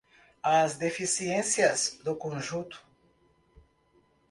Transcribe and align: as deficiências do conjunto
as 0.41 0.79
deficiências 0.79 1.99
do 2.03 2.15
conjunto 2.15 2.83